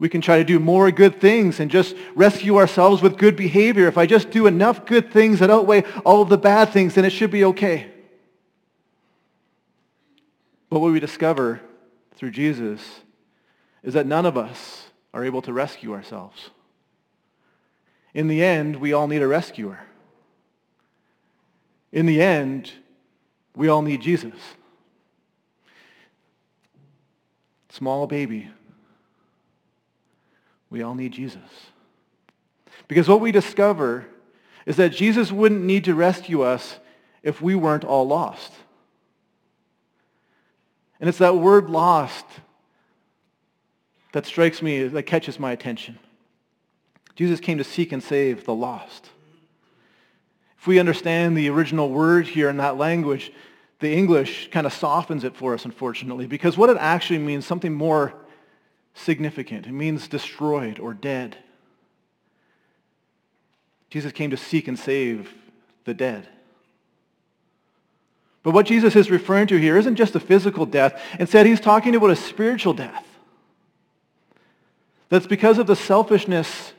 We 0.00 0.08
can 0.08 0.20
try 0.20 0.38
to 0.38 0.44
do 0.44 0.58
more 0.58 0.90
good 0.90 1.20
things 1.20 1.60
and 1.60 1.70
just 1.70 1.94
rescue 2.16 2.56
ourselves 2.56 3.02
with 3.02 3.18
good 3.18 3.36
behavior. 3.36 3.86
If 3.86 3.96
I 3.96 4.04
just 4.04 4.32
do 4.32 4.48
enough 4.48 4.84
good 4.84 5.12
things 5.12 5.38
that 5.38 5.48
outweigh 5.48 5.84
all 6.04 6.22
of 6.22 6.28
the 6.28 6.38
bad 6.38 6.72
things, 6.72 6.96
then 6.96 7.04
it 7.04 7.10
should 7.10 7.30
be 7.30 7.44
okay. 7.44 7.88
But 10.68 10.80
what 10.80 10.90
we 10.90 10.98
discover 10.98 11.60
through 12.16 12.32
Jesus 12.32 12.82
is 13.82 13.94
that 13.94 14.06
none 14.06 14.26
of 14.26 14.36
us 14.36 14.90
are 15.12 15.24
able 15.24 15.42
to 15.42 15.52
rescue 15.52 15.92
ourselves. 15.92 16.50
In 18.14 18.28
the 18.28 18.42
end, 18.42 18.76
we 18.76 18.92
all 18.92 19.08
need 19.08 19.22
a 19.22 19.28
rescuer. 19.28 19.80
In 21.92 22.06
the 22.06 22.20
end, 22.20 22.72
we 23.56 23.68
all 23.68 23.82
need 23.82 24.00
Jesus. 24.00 24.34
Small 27.70 28.06
baby 28.06 28.50
we 30.70 30.82
all 30.82 30.94
need 30.94 31.12
Jesus. 31.12 31.42
Because 32.88 33.08
what 33.08 33.20
we 33.20 33.32
discover 33.32 34.06
is 34.64 34.76
that 34.76 34.90
Jesus 34.90 35.32
wouldn't 35.32 35.62
need 35.62 35.84
to 35.84 35.94
rescue 35.94 36.42
us 36.42 36.78
if 37.22 37.42
we 37.42 37.54
weren't 37.54 37.84
all 37.84 38.06
lost. 38.06 38.52
And 41.00 41.08
it's 41.08 41.18
that 41.18 41.36
word 41.36 41.68
lost 41.68 42.24
that 44.12 44.26
strikes 44.26 44.62
me, 44.62 44.86
that 44.86 45.04
catches 45.04 45.38
my 45.38 45.52
attention. 45.52 45.98
Jesus 47.14 47.40
came 47.40 47.58
to 47.58 47.64
seek 47.64 47.92
and 47.92 48.02
save 48.02 48.44
the 48.44 48.54
lost. 48.54 49.10
If 50.58 50.66
we 50.66 50.78
understand 50.78 51.36
the 51.36 51.48
original 51.48 51.90
word 51.90 52.26
here 52.26 52.48
in 52.48 52.58
that 52.58 52.76
language, 52.76 53.32
the 53.78 53.92
English 53.92 54.50
kind 54.50 54.66
of 54.66 54.72
softens 54.72 55.24
it 55.24 55.36
for 55.36 55.54
us, 55.54 55.64
unfortunately, 55.64 56.26
because 56.26 56.58
what 56.58 56.70
it 56.70 56.76
actually 56.78 57.18
means, 57.18 57.46
something 57.46 57.72
more 57.72 58.14
significant. 58.94 59.66
It 59.66 59.72
means 59.72 60.08
destroyed 60.08 60.78
or 60.78 60.92
dead. 60.92 61.36
Jesus 63.88 64.12
came 64.12 64.30
to 64.30 64.36
seek 64.36 64.68
and 64.68 64.78
save 64.78 65.32
the 65.84 65.94
dead. 65.94 66.28
But 68.42 68.52
what 68.52 68.66
Jesus 68.66 68.96
is 68.96 69.10
referring 69.10 69.48
to 69.48 69.58
here 69.58 69.76
isn't 69.76 69.96
just 69.96 70.14
a 70.14 70.20
physical 70.20 70.64
death. 70.64 71.02
Instead, 71.18 71.46
he's 71.46 71.60
talking 71.60 71.94
about 71.94 72.10
a 72.10 72.16
spiritual 72.16 72.72
death. 72.72 73.06
That's 75.10 75.26
because 75.26 75.58
of 75.58 75.66
the 75.66 75.76
selfishness 75.76 76.72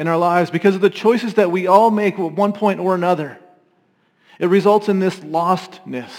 in 0.00 0.08
our 0.08 0.18
lives, 0.18 0.50
because 0.50 0.74
of 0.74 0.80
the 0.80 0.90
choices 0.90 1.34
that 1.34 1.52
we 1.52 1.68
all 1.68 1.90
make 1.90 2.18
at 2.18 2.32
one 2.32 2.52
point 2.52 2.80
or 2.80 2.94
another. 2.94 3.38
It 4.40 4.46
results 4.46 4.88
in 4.88 4.98
this 4.98 5.20
lostness 5.20 6.10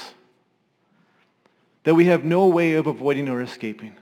that 1.83 1.95
we 1.95 2.05
have 2.05 2.23
no 2.23 2.47
way 2.47 2.73
of 2.73 2.87
avoiding 2.87 3.27
or 3.27 3.41
escaping 3.41 3.95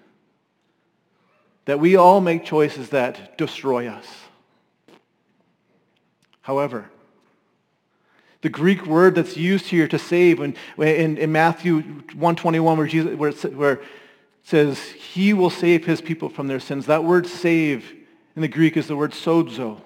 that 1.66 1.80
we 1.80 1.96
all 1.96 2.20
make 2.22 2.44
choices 2.44 2.90
that 2.90 3.38
destroy 3.38 3.88
us. 3.88 4.06
However, 6.42 6.90
the 8.42 8.50
Greek 8.50 8.86
word 8.86 9.16
that's 9.16 9.38
used 9.38 9.68
here 9.68 9.88
to 9.88 9.98
save 9.98 10.42
in, 10.42 10.56
in, 10.78 11.18
in 11.18 11.32
Matthew 11.32 11.76
121 11.76 12.78
where, 12.78 12.88
Jesus, 12.88 13.16
where, 13.16 13.32
where 13.32 13.82
says, 14.44 14.80
he 14.80 15.34
will 15.34 15.50
save 15.50 15.86
his 15.86 16.02
people 16.02 16.30
from 16.30 16.48
their 16.48 16.60
sins. 16.60 16.86
That 16.86 17.04
word 17.04 17.26
save 17.28 17.92
in 18.36 18.42
the 18.42 18.48
Greek 18.48 18.78
is 18.78 18.88
the 18.88 18.96
word 18.96 19.12
sozo, 19.12 19.82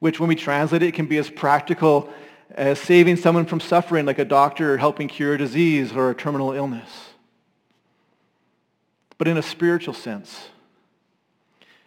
which 0.00 0.18
when 0.18 0.28
we 0.28 0.36
translate 0.36 0.82
it, 0.82 0.88
it 0.88 0.94
can 0.94 1.06
be 1.06 1.18
as 1.18 1.30
practical 1.30 2.12
as 2.50 2.78
saving 2.78 3.16
someone 3.16 3.46
from 3.46 3.60
suffering 3.60 4.04
like 4.04 4.18
a 4.18 4.24
doctor 4.24 4.76
helping 4.78 5.08
cure 5.08 5.34
a 5.34 5.38
disease 5.38 5.92
or 5.92 6.10
a 6.10 6.14
terminal 6.14 6.52
illness 6.52 7.14
but 9.18 9.28
in 9.28 9.36
a 9.36 9.42
spiritual 9.42 9.94
sense. 9.94 10.48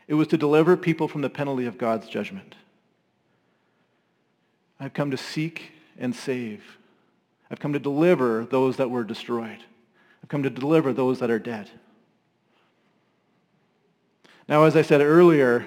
It 0.08 0.14
was 0.14 0.28
to 0.30 0.38
deliver 0.38 0.78
people 0.78 1.08
from 1.08 1.22
the 1.22 1.30
penalty 1.30 1.66
of 1.66 1.78
God's 1.78 2.08
judgment. 2.08 2.56
I've 4.80 4.94
come 4.94 5.12
to 5.12 5.18
seek 5.18 5.72
and 5.98 6.16
save. 6.16 6.64
I've 7.52 7.60
come 7.60 7.74
to 7.74 7.80
deliver 7.80 8.46
those 8.46 8.78
that 8.78 8.90
were 8.90 9.04
destroyed. 9.04 9.64
I've 10.28 10.30
come 10.32 10.44
to 10.44 10.50
deliver 10.50 10.92
those 10.92 11.20
that 11.20 11.32
are 11.32 11.40
dead. 11.40 11.70
Now, 14.50 14.66
as 14.66 14.76
I 14.76 14.82
said 14.82 15.00
earlier, 15.00 15.66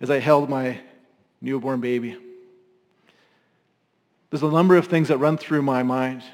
as 0.00 0.10
I 0.10 0.18
held 0.18 0.50
my 0.50 0.80
newborn 1.40 1.80
baby, 1.80 2.18
there's 4.30 4.42
a 4.42 4.50
number 4.50 4.76
of 4.76 4.88
things 4.88 5.06
that 5.06 5.18
run 5.18 5.38
through 5.38 5.62
my 5.62 5.84
mind. 5.84 6.24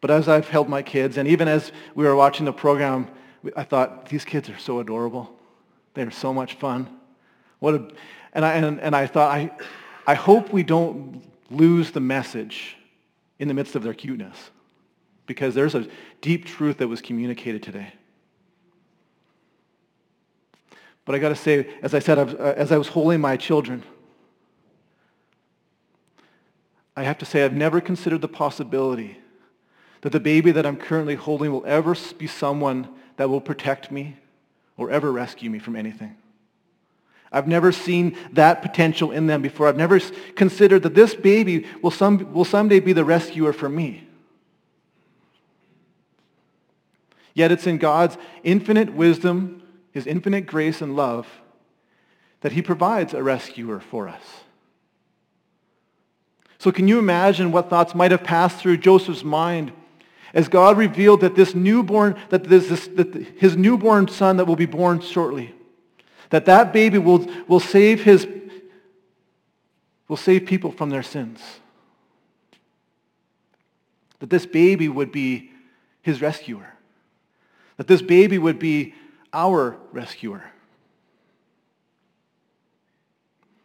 But 0.00 0.12
as 0.12 0.28
I've 0.28 0.48
held 0.48 0.68
my 0.68 0.80
kids, 0.80 1.16
and 1.16 1.26
even 1.26 1.48
as 1.48 1.72
we 1.96 2.04
were 2.04 2.14
watching 2.14 2.44
the 2.46 2.52
program 2.52 3.08
I 3.56 3.64
thought, 3.64 4.08
these 4.08 4.24
kids 4.24 4.48
are 4.48 4.58
so 4.58 4.78
adorable. 4.78 5.36
They're 5.94 6.12
so 6.12 6.32
much 6.32 6.54
fun. 6.54 6.88
What 7.58 7.74
a, 7.74 7.88
and, 8.32 8.44
I, 8.44 8.52
and, 8.52 8.80
and 8.80 8.94
I 8.94 9.08
thought, 9.08 9.34
I, 9.34 9.50
I 10.06 10.14
hope 10.14 10.52
we 10.52 10.62
don't 10.62 11.20
lose 11.50 11.90
the 11.90 11.98
message 11.98 12.76
in 13.40 13.48
the 13.48 13.54
midst 13.54 13.74
of 13.74 13.82
their 13.82 13.92
cuteness 13.92 14.50
because 15.26 15.54
there's 15.54 15.74
a 15.74 15.86
deep 16.20 16.44
truth 16.44 16.78
that 16.78 16.88
was 16.88 17.00
communicated 17.00 17.62
today. 17.62 17.92
But 21.04 21.14
I 21.14 21.18
got 21.18 21.30
to 21.30 21.36
say, 21.36 21.68
as 21.82 21.94
I 21.94 21.98
said, 21.98 22.18
uh, 22.18 22.54
as 22.56 22.72
I 22.72 22.78
was 22.78 22.88
holding 22.88 23.20
my 23.20 23.36
children, 23.36 23.82
I 26.96 27.02
have 27.02 27.18
to 27.18 27.24
say 27.24 27.44
I've 27.44 27.52
never 27.52 27.80
considered 27.80 28.20
the 28.20 28.28
possibility 28.28 29.18
that 30.02 30.10
the 30.10 30.20
baby 30.20 30.50
that 30.52 30.66
I'm 30.66 30.76
currently 30.76 31.14
holding 31.14 31.50
will 31.50 31.64
ever 31.66 31.96
be 32.16 32.26
someone 32.26 32.88
that 33.16 33.28
will 33.28 33.40
protect 33.40 33.90
me 33.90 34.16
or 34.76 34.90
ever 34.90 35.10
rescue 35.10 35.50
me 35.50 35.58
from 35.58 35.76
anything. 35.76 36.16
I've 37.32 37.48
never 37.48 37.72
seen 37.72 38.16
that 38.32 38.62
potential 38.62 39.10
in 39.10 39.26
them 39.26 39.42
before. 39.42 39.66
I've 39.66 39.76
never 39.76 39.98
considered 40.36 40.84
that 40.84 40.94
this 40.94 41.14
baby 41.14 41.66
will, 41.82 41.90
some, 41.90 42.32
will 42.32 42.44
someday 42.44 42.78
be 42.78 42.92
the 42.92 43.04
rescuer 43.04 43.52
for 43.52 43.68
me. 43.68 44.06
Yet 47.34 47.50
it's 47.50 47.66
in 47.66 47.78
God's 47.78 48.16
infinite 48.44 48.94
wisdom, 48.94 49.62
his 49.90 50.06
infinite 50.06 50.46
grace 50.46 50.80
and 50.80 50.96
love, 50.96 51.26
that 52.40 52.52
he 52.52 52.62
provides 52.62 53.12
a 53.12 53.22
rescuer 53.22 53.80
for 53.80 54.08
us. 54.08 54.22
So 56.58 56.72
can 56.72 56.88
you 56.88 56.98
imagine 56.98 57.52
what 57.52 57.68
thoughts 57.68 57.94
might 57.94 58.12
have 58.12 58.24
passed 58.24 58.58
through 58.58 58.78
Joseph's 58.78 59.24
mind 59.24 59.72
as 60.32 60.48
God 60.48 60.78
revealed 60.78 61.20
that 61.20 61.34
this 61.36 61.54
newborn, 61.54 62.16
that, 62.30 62.44
this, 62.44 62.68
this, 62.68 62.88
that 62.88 63.14
his 63.38 63.56
newborn 63.56 64.08
son 64.08 64.36
that 64.38 64.46
will 64.46 64.56
be 64.56 64.66
born 64.66 65.00
shortly, 65.00 65.54
that 66.30 66.46
that 66.46 66.72
baby 66.72 66.98
will, 66.98 67.26
will 67.46 67.60
save 67.60 68.02
his, 68.02 68.26
will 70.08 70.16
save 70.16 70.46
people 70.46 70.72
from 70.72 70.90
their 70.90 71.02
sins. 71.02 71.40
That 74.20 74.30
this 74.30 74.46
baby 74.46 74.88
would 74.88 75.12
be 75.12 75.50
his 76.02 76.20
rescuer. 76.20 76.73
That 77.76 77.86
this 77.86 78.02
baby 78.02 78.38
would 78.38 78.58
be 78.58 78.94
our 79.32 79.76
rescuer. 79.92 80.44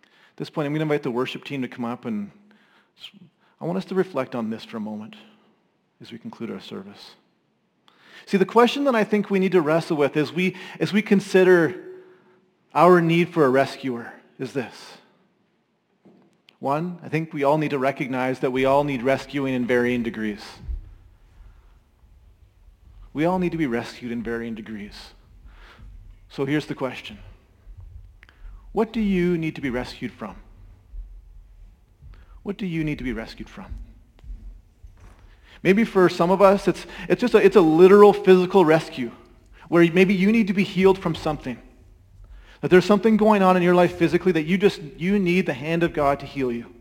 At 0.03 0.37
this 0.37 0.49
point, 0.49 0.65
I'm 0.65 0.71
going 0.71 0.79
to 0.79 0.83
invite 0.83 1.03
the 1.03 1.11
worship 1.11 1.43
team 1.43 1.61
to 1.61 1.67
come 1.67 1.85
up 1.85 2.05
and 2.05 2.31
I 3.61 3.65
want 3.65 3.77
us 3.77 3.85
to 3.85 3.95
reflect 3.95 4.35
on 4.35 4.49
this 4.49 4.63
for 4.63 4.77
a 4.77 4.81
moment 4.81 5.15
as 6.01 6.11
we 6.11 6.17
conclude 6.17 6.49
our 6.49 6.61
service. 6.61 7.15
See, 8.25 8.37
the 8.37 8.45
question 8.45 8.85
that 8.85 8.95
I 8.95 9.03
think 9.03 9.29
we 9.29 9.39
need 9.39 9.51
to 9.51 9.61
wrestle 9.61 9.97
with 9.97 10.15
as 10.15 10.31
we, 10.31 10.55
as 10.79 10.93
we 10.93 11.01
consider 11.01 11.75
our 12.73 13.01
need 13.01 13.33
for 13.33 13.45
a 13.45 13.49
rescuer 13.49 14.13
is 14.37 14.53
this. 14.53 14.97
One, 16.59 16.99
I 17.03 17.09
think 17.09 17.33
we 17.33 17.43
all 17.43 17.57
need 17.57 17.71
to 17.71 17.79
recognize 17.79 18.39
that 18.39 18.51
we 18.51 18.65
all 18.65 18.83
need 18.83 19.01
rescuing 19.01 19.53
in 19.53 19.65
varying 19.65 20.03
degrees. 20.03 20.41
We 23.19 23.25
all 23.25 23.38
need 23.38 23.51
to 23.51 23.57
be 23.57 23.67
rescued 23.67 24.13
in 24.13 24.23
varying 24.23 24.55
degrees. 24.55 24.93
So 26.29 26.45
here's 26.45 26.67
the 26.67 26.73
question. 26.73 27.17
What 28.71 28.93
do 28.93 29.01
you 29.01 29.38
need 29.38 29.55
to 29.55 29.61
be 29.61 29.69
rescued 29.69 30.13
from? 30.13 30.38
What 32.43 32.55
do 32.55 32.65
you 32.65 32.81
need 32.85 32.97
to 32.99 33.03
be 33.03 33.11
rescued 33.11 33.49
from? 33.49 33.77
Maybe 35.63 35.83
for 35.83 36.07
some 36.07 36.31
of 36.31 36.41
us, 36.41 36.69
it's, 36.69 36.85
it's 37.09 37.19
just 37.19 37.33
a, 37.33 37.45
it's 37.45 37.57
a 37.57 37.61
literal 37.61 38.13
physical 38.13 38.63
rescue 38.63 39.11
where 39.67 39.91
maybe 39.91 40.13
you 40.13 40.31
need 40.31 40.47
to 40.47 40.53
be 40.53 40.63
healed 40.63 40.97
from 40.97 41.13
something. 41.13 41.59
That 42.61 42.71
there's 42.71 42.85
something 42.85 43.17
going 43.17 43.41
on 43.41 43.57
in 43.57 43.63
your 43.63 43.75
life 43.75 43.97
physically 43.97 44.31
that 44.31 44.43
you 44.43 44.57
just, 44.57 44.81
you 44.95 45.19
need 45.19 45.45
the 45.45 45.53
hand 45.53 45.83
of 45.83 45.91
God 45.91 46.21
to 46.21 46.25
heal 46.25 46.53
you. 46.53 46.73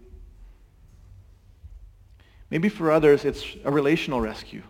Maybe 2.48 2.68
for 2.68 2.92
others, 2.92 3.24
it's 3.24 3.44
a 3.64 3.72
relational 3.72 4.20
rescue 4.20 4.62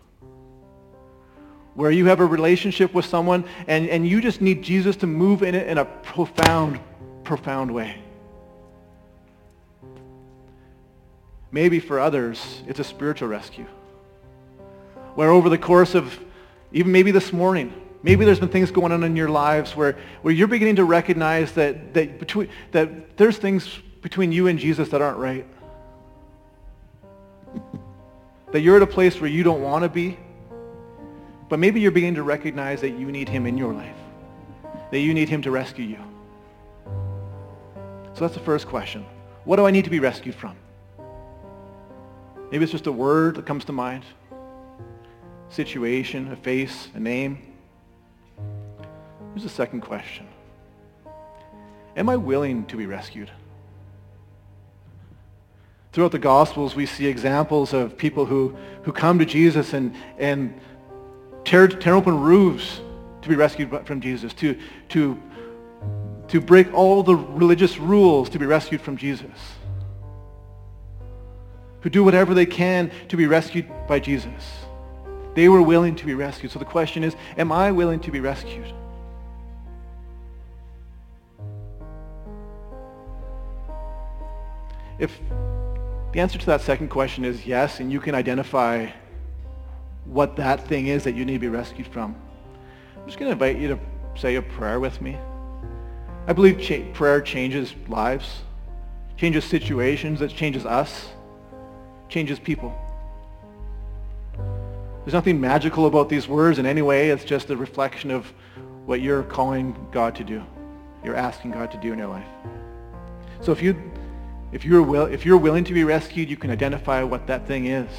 where 1.79 1.91
you 1.91 2.07
have 2.07 2.19
a 2.19 2.25
relationship 2.25 2.93
with 2.93 3.05
someone 3.05 3.45
and, 3.65 3.87
and 3.87 4.05
you 4.05 4.19
just 4.19 4.41
need 4.41 4.61
Jesus 4.61 4.97
to 4.97 5.07
move 5.07 5.43
in 5.43 5.55
it 5.55 5.65
in 5.65 5.77
a 5.77 5.85
profound, 5.85 6.77
profound 7.23 7.73
way. 7.73 8.01
Maybe 11.53 11.79
for 11.79 12.01
others, 12.01 12.61
it's 12.67 12.81
a 12.81 12.83
spiritual 12.83 13.29
rescue. 13.29 13.65
Where 15.15 15.29
over 15.29 15.47
the 15.47 15.57
course 15.57 15.95
of 15.95 16.19
even 16.73 16.91
maybe 16.91 17.11
this 17.11 17.31
morning, 17.31 17.73
maybe 18.03 18.25
there's 18.25 18.41
been 18.41 18.49
things 18.49 18.71
going 18.71 18.91
on 18.91 19.01
in 19.05 19.15
your 19.15 19.29
lives 19.29 19.73
where, 19.73 19.97
where 20.21 20.33
you're 20.33 20.49
beginning 20.49 20.75
to 20.75 20.83
recognize 20.83 21.53
that, 21.53 21.93
that, 21.93 22.19
between, 22.19 22.49
that 22.71 23.15
there's 23.15 23.37
things 23.37 23.79
between 24.01 24.33
you 24.33 24.47
and 24.47 24.59
Jesus 24.59 24.89
that 24.89 25.01
aren't 25.01 25.17
right. 25.17 25.47
That 28.51 28.61
you're 28.61 28.77
at 28.77 28.81
a 28.81 28.87
place 28.87 29.21
where 29.21 29.29
you 29.29 29.43
don't 29.43 29.61
want 29.61 29.83
to 29.83 29.89
be, 29.89 30.17
but 31.49 31.59
maybe 31.59 31.81
you're 31.81 31.91
beginning 31.91 32.15
to 32.15 32.23
recognize 32.23 32.79
that 32.81 32.91
you 32.91 33.11
need 33.11 33.27
him 33.27 33.45
in 33.45 33.57
your 33.57 33.73
life, 33.73 33.97
that 34.91 34.99
you 34.99 35.13
need 35.13 35.27
him 35.27 35.41
to 35.41 35.51
rescue 35.51 35.85
you. 35.85 35.99
So 38.13 38.21
that's 38.21 38.35
the 38.35 38.39
first 38.39 38.67
question. 38.67 39.05
What 39.45 39.55
do 39.55 39.65
I 39.65 39.71
need 39.71 39.85
to 39.85 39.89
be 39.89 39.99
rescued 39.99 40.35
from? 40.35 40.55
Maybe 42.51 42.63
it's 42.63 42.71
just 42.71 42.87
a 42.87 42.91
word 42.91 43.35
that 43.35 43.45
comes 43.45 43.65
to 43.65 43.71
mind, 43.71 44.03
situation, 45.49 46.31
a 46.31 46.35
face, 46.35 46.89
a 46.93 46.99
name. 46.99 47.39
Here's 49.33 49.43
the 49.43 49.49
second 49.49 49.81
question. 49.81 50.27
Am 51.95 52.09
I 52.09 52.15
willing 52.15 52.65
to 52.67 52.77
be 52.77 52.85
rescued? 52.85 53.31
Throughout 55.91 56.11
the 56.11 56.19
Gospels, 56.19 56.75
we 56.75 56.85
see 56.85 57.07
examples 57.07 57.73
of 57.73 57.97
people 57.97 58.25
who, 58.25 58.55
who 58.83 58.91
come 58.91 59.17
to 59.19 59.25
Jesus 59.25 59.73
and, 59.73 59.95
and 60.17 60.59
tear, 61.43 61.67
tear 61.67 61.95
open 61.95 62.19
roofs 62.19 62.81
to 63.21 63.29
be 63.29 63.35
rescued 63.35 63.69
from 63.85 64.01
Jesus, 64.01 64.33
to, 64.35 64.57
to, 64.89 65.21
to 66.27 66.39
break 66.41 66.73
all 66.73 67.03
the 67.03 67.15
religious 67.15 67.77
rules 67.77 68.29
to 68.29 68.39
be 68.39 68.45
rescued 68.45 68.81
from 68.81 68.97
Jesus, 68.97 69.31
who 71.81 71.89
do 71.89 72.03
whatever 72.03 72.33
they 72.33 72.45
can 72.45 72.91
to 73.09 73.17
be 73.17 73.27
rescued 73.27 73.69
by 73.87 73.99
Jesus. 73.99 74.65
They 75.35 75.47
were 75.47 75.61
willing 75.61 75.95
to 75.97 76.05
be 76.05 76.13
rescued. 76.13 76.51
So 76.51 76.59
the 76.59 76.65
question 76.65 77.03
is, 77.03 77.15
am 77.37 77.51
I 77.51 77.71
willing 77.71 77.99
to 78.01 78.11
be 78.11 78.19
rescued? 78.19 78.73
If 84.99 85.17
the 86.11 86.19
answer 86.19 86.37
to 86.37 86.45
that 86.47 86.61
second 86.61 86.89
question 86.89 87.23
is 87.23 87.45
yes, 87.45 87.79
and 87.79 87.91
you 87.91 88.01
can 88.01 88.15
identify 88.15 88.89
what 90.09 90.35
that 90.37 90.67
thing 90.67 90.87
is 90.87 91.03
that 91.03 91.15
you 91.15 91.23
need 91.23 91.33
to 91.33 91.39
be 91.39 91.47
rescued 91.47 91.87
from. 91.87 92.15
I'm 92.97 93.05
just 93.05 93.19
going 93.19 93.29
to 93.29 93.33
invite 93.33 93.57
you 93.57 93.67
to 93.69 93.79
say 94.19 94.35
a 94.35 94.41
prayer 94.41 94.79
with 94.79 95.01
me. 95.01 95.17
I 96.27 96.33
believe 96.33 96.59
cha- 96.59 96.91
prayer 96.93 97.21
changes 97.21 97.73
lives, 97.87 98.41
changes 99.17 99.45
situations, 99.45 100.21
it 100.21 100.29
changes 100.29 100.65
us, 100.65 101.09
changes 102.09 102.39
people. 102.39 102.75
There's 105.03 105.13
nothing 105.13 105.39
magical 105.39 105.85
about 105.85 106.09
these 106.09 106.27
words 106.27 106.59
in 106.59 106.65
any 106.65 106.81
way. 106.81 107.09
It's 107.09 107.23
just 107.23 107.49
a 107.49 107.57
reflection 107.57 108.11
of 108.11 108.31
what 108.85 109.01
you're 109.01 109.23
calling 109.23 109.75
God 109.91 110.15
to 110.15 110.23
do. 110.23 110.43
You're 111.03 111.15
asking 111.15 111.51
God 111.51 111.71
to 111.71 111.77
do 111.77 111.93
in 111.93 111.99
your 111.99 112.07
life. 112.07 112.27
So 113.41 113.51
if 113.51 113.61
you 113.61 113.79
if 114.51 114.65
you're, 114.65 114.81
will, 114.81 115.05
if 115.05 115.25
you're 115.25 115.37
willing 115.37 115.63
to 115.65 115.73
be 115.73 115.83
rescued, 115.83 116.29
you 116.29 116.35
can 116.35 116.49
identify 116.49 117.03
what 117.03 117.27
that 117.27 117.45
thing 117.45 117.67
is. 117.67 117.89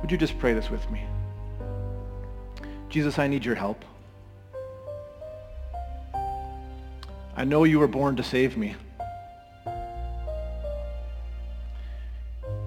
Would 0.00 0.10
you 0.10 0.16
just 0.16 0.38
pray 0.38 0.54
this 0.54 0.70
with 0.70 0.90
me? 0.90 1.04
Jesus, 2.90 3.18
I 3.20 3.28
need 3.28 3.44
your 3.44 3.54
help. 3.54 3.84
I 7.36 7.44
know 7.44 7.64
you 7.64 7.78
were 7.78 7.88
born 7.88 8.16
to 8.16 8.22
save 8.22 8.56
me. 8.56 8.74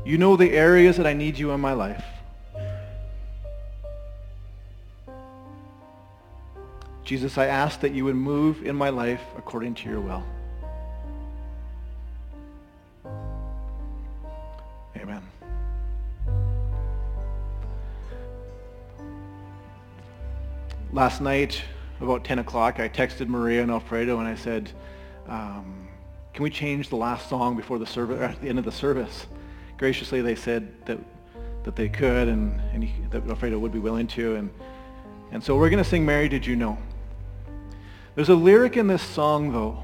You 0.05 0.17
know 0.17 0.35
the 0.35 0.51
areas 0.51 0.97
that 0.97 1.05
I 1.05 1.13
need 1.13 1.37
you 1.37 1.51
in 1.51 1.59
my 1.59 1.73
life. 1.73 2.03
Jesus, 7.03 7.37
I 7.37 7.47
ask 7.47 7.81
that 7.81 7.91
you 7.91 8.05
would 8.05 8.15
move 8.15 8.65
in 8.65 8.75
my 8.75 8.89
life 8.89 9.21
according 9.37 9.75
to 9.75 9.89
your 9.89 9.99
will. 9.99 10.23
Last 20.93 21.21
night, 21.21 21.61
about 21.99 22.23
10 22.23 22.39
o'clock, 22.39 22.79
I 22.79 22.87
texted 22.87 23.27
Maria 23.27 23.63
and 23.63 23.71
Alfredo 23.71 24.19
and 24.19 24.27
I 24.27 24.35
said, 24.35 24.71
um, 25.27 25.87
can 26.33 26.43
we 26.43 26.49
change 26.49 26.89
the 26.89 26.95
last 26.95 27.29
song 27.29 27.57
before 27.57 27.79
the 27.79 27.85
service, 27.85 28.21
at 28.21 28.39
the 28.41 28.47
end 28.47 28.59
of 28.59 28.65
the 28.65 28.71
service? 28.71 29.25
Graciously, 29.77 30.21
they 30.21 30.35
said 30.35 30.71
that, 30.85 30.99
that 31.63 31.75
they 31.75 31.89
could 31.89 32.27
and, 32.27 32.61
and 32.73 32.83
he, 32.83 32.93
that 33.09 33.27
Alfredo 33.27 33.57
would 33.57 33.71
be 33.71 33.79
willing 33.79 34.07
to. 34.07 34.35
And, 34.35 34.51
and 35.31 35.43
so 35.43 35.57
we're 35.57 35.69
going 35.69 35.83
to 35.83 35.89
sing 35.89 36.05
Mary 36.05 36.29
Did 36.29 36.45
You 36.45 36.55
Know? 36.55 36.77
There's 38.15 38.29
a 38.29 38.35
lyric 38.35 38.77
in 38.77 38.85
this 38.85 39.01
song, 39.01 39.51
though, 39.51 39.83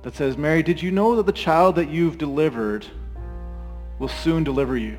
that 0.00 0.16
says, 0.16 0.38
Mary, 0.38 0.62
did 0.62 0.82
you 0.82 0.90
know 0.90 1.16
that 1.16 1.26
the 1.26 1.32
child 1.32 1.76
that 1.76 1.90
you've 1.90 2.16
delivered 2.16 2.86
will 3.98 4.08
soon 4.08 4.42
deliver 4.42 4.78
you? 4.78 4.98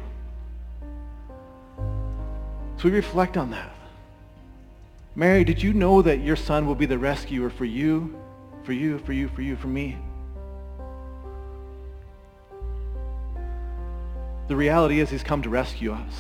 So 2.84 2.90
we 2.90 2.96
reflect 2.98 3.38
on 3.38 3.52
that. 3.52 3.72
Mary, 5.16 5.46
did 5.46 5.64
you 5.64 5.72
know 5.72 6.02
that 6.02 6.20
your 6.20 6.36
son 6.36 6.68
will 6.68 6.76
be 6.76 6.86
the 6.86 6.98
rescuer 6.98 7.50
for 7.50 7.64
you, 7.64 8.20
for 8.64 8.74
you, 8.74 9.00
for 9.00 9.14
you, 9.14 9.30
for 9.30 9.42
you, 9.42 9.56
for 9.56 9.68
me? 9.70 9.98
The 14.50 14.56
reality 14.58 15.00
is 15.00 15.10
he's 15.10 15.24
come 15.24 15.42
to 15.44 15.50
rescue 15.50 15.94
us. 15.94 16.14